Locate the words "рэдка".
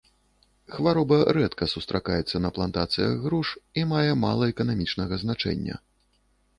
1.37-1.65